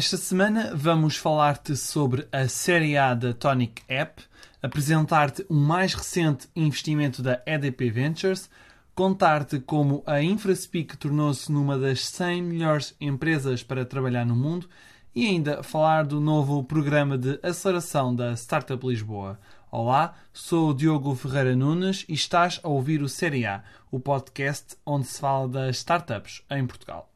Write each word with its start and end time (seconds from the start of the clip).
Esta 0.00 0.16
semana 0.16 0.72
vamos 0.74 1.18
falar-te 1.18 1.76
sobre 1.76 2.26
a 2.32 2.48
série 2.48 2.96
A 2.96 3.12
da 3.12 3.34
Tonic 3.34 3.82
App, 3.86 4.22
apresentar-te 4.62 5.44
o 5.46 5.52
mais 5.52 5.92
recente 5.92 6.48
investimento 6.56 7.22
da 7.22 7.42
EDP 7.44 7.90
Ventures, 7.90 8.48
contar-te 8.94 9.60
como 9.60 10.02
a 10.06 10.22
InfraSpeak 10.22 10.96
tornou-se 10.96 11.52
numa 11.52 11.78
das 11.78 12.06
100 12.06 12.42
melhores 12.42 12.96
empresas 12.98 13.62
para 13.62 13.84
trabalhar 13.84 14.24
no 14.24 14.34
mundo 14.34 14.70
e 15.14 15.26
ainda 15.26 15.62
falar 15.62 16.06
do 16.06 16.18
novo 16.18 16.64
programa 16.64 17.18
de 17.18 17.38
aceleração 17.42 18.16
da 18.16 18.32
Startup 18.32 18.82
Lisboa. 18.86 19.38
Olá, 19.70 20.14
sou 20.32 20.70
o 20.70 20.74
Diogo 20.74 21.14
Ferreira 21.14 21.54
Nunes 21.54 22.06
e 22.08 22.14
estás 22.14 22.58
a 22.62 22.68
ouvir 22.70 23.02
o 23.02 23.08
Série 23.08 23.44
A, 23.44 23.62
o 23.90 24.00
podcast 24.00 24.78
onde 24.86 25.06
se 25.06 25.20
fala 25.20 25.46
das 25.46 25.76
startups 25.76 26.42
em 26.50 26.66
Portugal. 26.66 27.09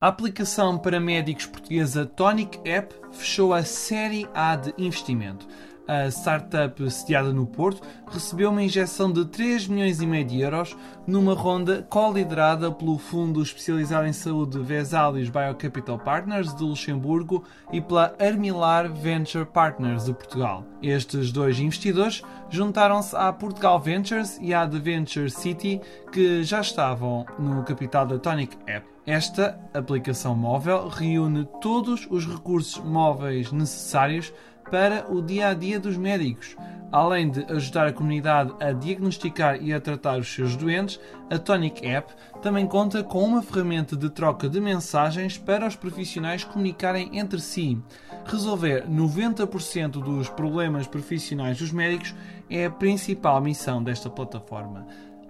A 0.00 0.06
aplicação 0.06 0.78
para 0.78 1.00
médicos 1.00 1.46
portuguesa 1.46 2.06
Tonic 2.06 2.60
App 2.64 2.94
fechou 3.10 3.52
a 3.52 3.64
série 3.64 4.28
A 4.32 4.54
de 4.54 4.72
investimento. 4.78 5.48
A 5.88 6.06
startup 6.06 6.88
sediada 6.88 7.32
no 7.32 7.44
Porto 7.44 7.82
recebeu 8.10 8.50
uma 8.50 8.62
injeção 8.62 9.12
de 9.12 9.24
3 9.24 9.68
milhões 9.68 10.00
e 10.00 10.06
meio 10.06 10.24
de 10.24 10.40
euros 10.40 10.76
numa 11.06 11.34
ronda 11.34 11.86
co-liderada 11.88 12.70
pelo 12.70 12.98
fundo 12.98 13.42
especializado 13.42 14.06
em 14.06 14.12
saúde 14.12 14.58
Vesalius 14.58 15.28
Biocapital 15.28 15.98
Partners 15.98 16.54
de 16.54 16.62
Luxemburgo 16.62 17.44
e 17.72 17.80
pela 17.80 18.14
Armilar 18.18 18.92
Venture 18.92 19.46
Partners 19.46 20.04
de 20.04 20.12
Portugal. 20.12 20.64
Estes 20.82 21.32
dois 21.32 21.58
investidores 21.58 22.22
juntaram-se 22.50 23.14
à 23.16 23.32
Portugal 23.32 23.78
Ventures 23.80 24.38
e 24.40 24.54
à 24.54 24.66
The 24.66 24.78
Venture 24.78 25.30
City 25.30 25.80
que 26.12 26.42
já 26.42 26.60
estavam 26.60 27.26
no 27.38 27.62
capital 27.62 28.06
da 28.06 28.18
Tonic 28.18 28.56
App. 28.66 28.86
Esta 29.06 29.58
aplicação 29.72 30.34
móvel 30.34 30.88
reúne 30.88 31.48
todos 31.62 32.06
os 32.10 32.26
recursos 32.26 32.78
móveis 32.84 33.50
necessários 33.50 34.32
para 34.70 35.10
o 35.10 35.22
dia 35.22 35.48
a 35.48 35.54
dia 35.54 35.80
dos 35.80 35.96
médicos. 35.96 36.56
Além 36.92 37.30
de 37.30 37.44
ajudar 37.52 37.86
a 37.86 37.92
comunidade 37.98 38.54
a 38.60 38.70
diagnosticar 38.70 39.60
e 39.60 39.74
a 39.74 39.80
tratar 39.80 40.20
os 40.20 40.32
seus 40.32 40.54
doentes, 40.54 41.00
a 41.28 41.36
Tonic 41.36 41.84
App 41.84 42.14
também 42.40 42.64
conta 42.64 43.02
com 43.02 43.24
uma 43.24 43.42
ferramenta 43.42 43.96
de 43.96 44.08
troca 44.08 44.48
de 44.48 44.60
mensagens 44.60 45.36
para 45.36 45.66
os 45.66 45.74
profissionais 45.74 46.44
comunicarem 46.44 47.18
entre 47.18 47.40
si. 47.40 47.76
Resolver 48.24 48.86
90% 48.88 49.90
dos 49.90 50.28
problemas 50.28 50.86
profissionais 50.86 51.58
dos 51.58 51.72
médicos 51.72 52.14
é 52.48 52.66
a 52.66 52.70
principal 52.70 53.40
missão 53.40 53.82
desta 53.82 54.08
plataforma. 54.08 54.86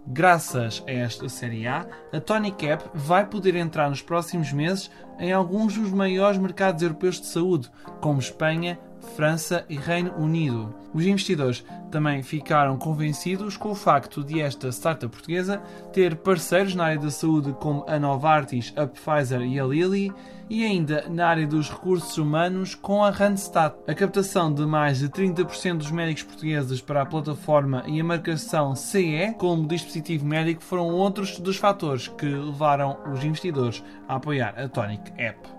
Graças 0.07 0.83
a 0.87 0.91
esta 0.91 1.29
Série 1.29 1.67
A, 1.67 1.87
a 2.13 2.21
Tonic 2.21 2.67
App 2.67 2.85
vai 2.95 3.27
poder 3.27 3.57
entrar 3.57 3.89
nos 3.89 4.03
próximos 4.03 4.53
meses 4.53 4.91
em 5.19 5.33
alguns 5.33 5.75
dos 5.75 5.91
maiores 5.91 6.39
mercados 6.39 6.83
europeus 6.83 7.19
de 7.19 7.27
saúde, 7.27 7.71
como 8.01 8.19
Espanha, 8.19 8.79
França 9.17 9.65
e 9.69 9.77
Reino 9.77 10.13
Unido. 10.17 10.75
Os 10.93 11.05
investidores 11.05 11.65
também 11.91 12.23
ficaram 12.23 12.77
convencidos 12.77 13.57
com 13.57 13.71
o 13.71 13.75
facto 13.75 14.25
de 14.25 14.41
esta 14.41 14.71
startup 14.71 15.13
portuguesa 15.13 15.59
ter 15.93 16.17
parceiros 16.17 16.75
na 16.75 16.85
área 16.85 16.99
da 16.99 17.11
saúde 17.11 17.55
como 17.61 17.85
a 17.89 17.99
Novartis, 17.99 18.73
a 18.77 18.87
Pfizer 18.87 19.43
e 19.43 19.59
a 19.59 19.65
Lilly 19.65 20.13
e 20.51 20.65
ainda 20.65 21.05
na 21.09 21.29
área 21.29 21.47
dos 21.47 21.71
recursos 21.71 22.17
humanos 22.17 22.75
com 22.75 23.05
a 23.05 23.11
Randstad. 23.11 23.75
A 23.87 23.95
captação 23.95 24.53
de 24.53 24.65
mais 24.65 24.99
de 24.99 25.09
30% 25.09 25.79
dos 25.79 25.91
médicos 25.91 26.23
portugueses 26.23 26.81
para 26.81 27.03
a 27.03 27.07
plataforma 27.07 27.85
e 27.87 28.01
a 28.01 28.05
marcação 28.05 28.75
CE 28.75 29.35
como 29.39 29.67
dispositivo 29.67 30.25
médico 30.25 30.63
foram 30.63 30.89
outros 30.89 31.39
dos 31.39 31.57
fatores 31.57 32.09
que 32.09 32.27
levaram 32.27 32.99
os 33.13 33.23
investidores 33.25 33.83
a 34.09 34.17
apoiar 34.17 34.55
a 34.59 34.69
Tonic 34.69 35.13
App. 35.19 35.58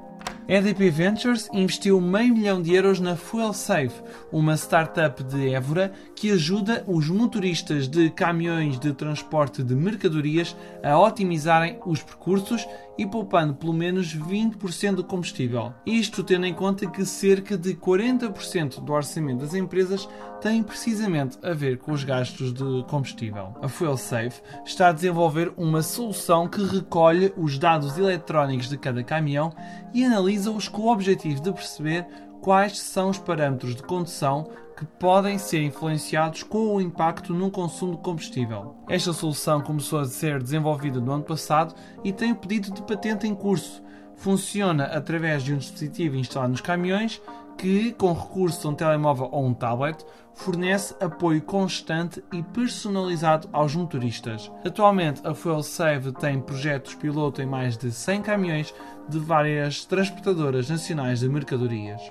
EDP 0.50 0.90
Ventures 0.90 1.48
investiu 1.54 2.02
meio 2.02 2.34
milhão 2.34 2.60
de 2.60 2.74
euros 2.74 3.00
na 3.00 3.16
FuelSafe, 3.16 4.02
uma 4.32 4.58
startup 4.58 5.24
de 5.24 5.54
Évora 5.54 5.94
que 6.16 6.32
ajuda 6.32 6.84
os 6.88 7.08
motoristas 7.08 7.88
de 7.88 8.10
caminhões 8.10 8.80
de 8.80 8.92
transporte 8.92 9.62
de 9.62 9.76
mercadorias 9.76 10.56
a 10.82 10.98
otimizarem 10.98 11.78
os 11.86 12.02
percursos 12.02 12.68
e 13.00 13.08
poupando 13.08 13.56
pelo 13.56 13.72
menos 13.72 14.14
20% 14.14 14.96
do 14.96 15.04
combustível. 15.06 15.74
Isto 15.86 16.22
tendo 16.22 16.46
em 16.46 16.54
conta 16.54 16.86
que 16.86 17.06
cerca 17.06 17.58
de 17.58 17.74
40% 17.74 18.84
do 18.84 18.92
orçamento 18.92 19.40
das 19.40 19.54
empresas 19.54 20.06
tem 20.42 20.62
precisamente 20.62 21.38
a 21.42 21.54
ver 21.54 21.78
com 21.78 21.94
os 21.94 22.04
gastos 22.04 22.52
de 22.52 22.84
combustível. 22.90 23.56
A 23.62 23.70
FuelSafe 23.70 24.42
está 24.66 24.90
a 24.90 24.92
desenvolver 24.92 25.54
uma 25.56 25.82
solução 25.82 26.46
que 26.46 26.62
recolhe 26.62 27.32
os 27.38 27.58
dados 27.58 27.98
eletrónicos 27.98 28.68
de 28.68 28.78
cada 28.78 29.02
caminhão 29.02 29.54
e 29.94 30.04
analisa-os 30.04 30.68
com 30.68 30.82
o 30.82 30.92
objetivo 30.92 31.42
de 31.42 31.54
perceber 31.54 32.06
quais 32.42 32.80
são 32.80 33.10
os 33.10 33.18
parâmetros 33.18 33.76
de 33.76 33.84
condução 33.84 34.50
que 34.78 34.86
podem 34.86 35.38
ser 35.38 35.62
influenciados 35.62 36.44
com 36.44 36.76
o 36.76 36.82
impacto 36.82 37.34
no 37.34 37.52
consumo 37.52 37.98
de 37.98 38.02
combustível. 38.02 38.76
Esta 38.88 39.12
solução 39.12 39.62
começou 39.62 40.00
a 40.00 40.06
ser 40.06 40.42
desenvolvida 40.42 41.02
no 41.02 41.12
ano 41.12 41.24
passado 41.24 41.76
e 42.04 42.14
tem 42.14 42.32
o 42.32 42.36
pedido 42.36 42.72
de 42.72 42.82
patente 42.84 43.28
em 43.28 43.36
curso. 43.36 43.84
Funciona 44.16 44.86
através 44.86 45.44
de 45.44 45.54
um 45.54 45.58
dispositivo 45.58 46.16
instalado 46.16 46.52
nos 46.52 46.62
caminhões 46.62 47.22
que, 47.58 47.92
com 47.92 48.14
recurso 48.14 48.66
a 48.68 48.72
um 48.72 48.74
telemóvel 48.74 49.28
ou 49.32 49.46
um 49.46 49.54
tablet, 49.54 50.06
fornece 50.34 50.96
apoio 51.02 51.42
constante 51.42 52.24
e 52.32 52.42
personalizado 52.42 53.50
aos 53.52 53.76
motoristas. 53.76 54.50
Atualmente, 54.66 55.22
a 55.26 55.34
FuelSave 55.34 56.14
tem 56.14 56.40
projetos 56.40 56.96
piloto 56.96 57.42
em 57.42 57.46
mais 57.46 57.78
de 57.78 57.92
100 57.92 58.22
caminhões 58.22 58.74
de 59.10 59.20
várias 59.20 59.84
transportadoras 59.84 60.70
nacionais 60.70 61.20
de 61.20 61.28
mercadorias. 61.28 62.02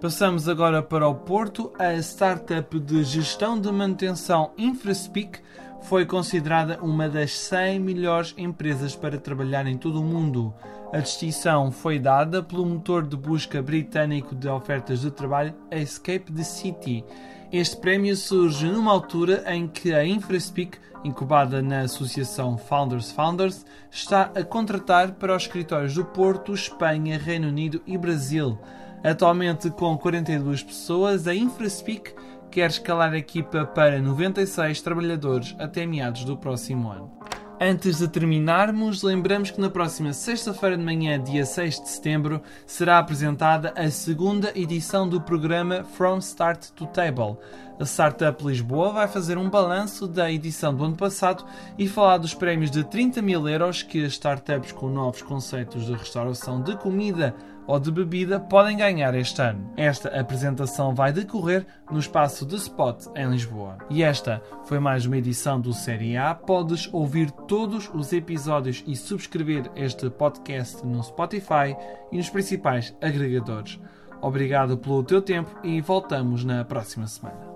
Passamos 0.00 0.48
agora 0.48 0.80
para 0.80 1.08
o 1.08 1.14
Porto. 1.16 1.72
A 1.76 1.92
startup 1.94 2.78
de 2.78 3.02
gestão 3.02 3.60
de 3.60 3.68
manutenção 3.72 4.52
InfraSpeak 4.56 5.40
foi 5.82 6.06
considerada 6.06 6.78
uma 6.80 7.08
das 7.08 7.32
100 7.32 7.80
melhores 7.80 8.32
empresas 8.38 8.94
para 8.94 9.18
trabalhar 9.18 9.66
em 9.66 9.76
todo 9.76 10.00
o 10.00 10.04
mundo. 10.04 10.54
A 10.92 11.00
distinção 11.00 11.72
foi 11.72 11.98
dada 11.98 12.40
pelo 12.40 12.64
motor 12.64 13.04
de 13.08 13.16
busca 13.16 13.60
britânico 13.60 14.36
de 14.36 14.48
ofertas 14.48 15.00
de 15.00 15.10
trabalho 15.10 15.52
Escape 15.68 16.30
the 16.30 16.44
City. 16.44 17.04
Este 17.50 17.76
prémio 17.76 18.14
surge 18.14 18.66
numa 18.66 18.92
altura 18.92 19.42
em 19.52 19.66
que 19.66 19.92
a 19.92 20.04
InfraSpeak, 20.04 20.78
incubada 21.02 21.60
na 21.60 21.80
associação 21.80 22.56
Founders 22.56 23.10
Founders, 23.10 23.66
está 23.90 24.30
a 24.32 24.44
contratar 24.44 25.14
para 25.14 25.34
os 25.34 25.42
escritórios 25.42 25.94
do 25.94 26.04
Porto, 26.04 26.54
Espanha, 26.54 27.18
Reino 27.18 27.48
Unido 27.48 27.82
e 27.84 27.98
Brasil. 27.98 28.56
Atualmente 29.02 29.70
com 29.70 29.96
42 29.96 30.62
pessoas, 30.62 31.26
a 31.26 31.34
InfraSpeak 31.34 32.14
quer 32.50 32.70
escalar 32.70 33.12
a 33.12 33.18
equipa 33.18 33.64
para 33.64 34.00
96 34.00 34.80
trabalhadores 34.80 35.54
até 35.58 35.86
meados 35.86 36.24
do 36.24 36.36
próximo 36.36 36.90
ano. 36.90 37.18
Antes 37.60 37.98
de 37.98 38.06
terminarmos, 38.06 39.02
lembramos 39.02 39.50
que 39.50 39.60
na 39.60 39.68
próxima 39.68 40.12
sexta-feira 40.12 40.76
de 40.76 40.84
manhã, 40.84 41.20
dia 41.20 41.44
6 41.44 41.80
de 41.80 41.88
setembro, 41.88 42.40
será 42.64 43.00
apresentada 43.00 43.74
a 43.76 43.90
segunda 43.90 44.52
edição 44.54 45.08
do 45.08 45.20
programa 45.20 45.82
From 45.82 46.18
Start 46.18 46.68
to 46.76 46.86
Table. 46.86 47.36
A 47.80 47.84
Startup 47.84 48.44
Lisboa 48.44 48.92
vai 48.92 49.08
fazer 49.08 49.36
um 49.36 49.50
balanço 49.50 50.06
da 50.06 50.30
edição 50.30 50.72
do 50.72 50.84
ano 50.84 50.96
passado 50.96 51.44
e 51.76 51.88
falar 51.88 52.18
dos 52.18 52.32
prémios 52.32 52.70
de 52.70 52.84
30 52.84 53.20
mil 53.22 53.48
euros 53.48 53.82
que 53.82 54.04
as 54.04 54.12
startups 54.12 54.70
com 54.70 54.88
novos 54.88 55.22
conceitos 55.22 55.84
de 55.84 55.94
restauração 55.94 56.62
de 56.62 56.76
comida 56.76 57.34
ou 57.68 57.78
de 57.78 57.92
bebida 57.92 58.40
podem 58.40 58.78
ganhar 58.78 59.14
este 59.14 59.40
ano. 59.42 59.70
Esta 59.76 60.08
apresentação 60.18 60.94
vai 60.94 61.12
decorrer 61.12 61.66
no 61.90 62.00
espaço 62.00 62.46
de 62.46 62.56
Spot 62.56 63.06
em 63.14 63.28
Lisboa. 63.28 63.76
E 63.90 64.02
esta 64.02 64.42
foi 64.64 64.80
mais 64.80 65.04
uma 65.04 65.18
edição 65.18 65.60
do 65.60 65.74
Série 65.74 66.16
A. 66.16 66.34
Podes 66.34 66.88
ouvir 66.92 67.30
todos 67.30 67.88
os 67.94 68.12
episódios 68.12 68.82
e 68.86 68.96
subscrever 68.96 69.70
este 69.76 70.08
podcast 70.08 70.84
no 70.84 71.02
Spotify 71.04 71.76
e 72.10 72.16
nos 72.16 72.30
principais 72.30 72.96
agregadores. 73.02 73.78
Obrigado 74.22 74.78
pelo 74.78 75.04
teu 75.04 75.20
tempo 75.20 75.50
e 75.62 75.80
voltamos 75.80 76.44
na 76.44 76.64
próxima 76.64 77.06
semana. 77.06 77.47